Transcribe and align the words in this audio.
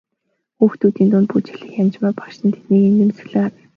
Хүүхдүүдийн 0.57 1.09
дунд 1.11 1.27
бүжиглэх 1.31 1.79
Янжмаа 1.83 2.13
багш 2.19 2.35
нь 2.43 2.53
тэднийг 2.55 2.83
инээмсэглэн 2.89 3.33
харна. 3.43 3.61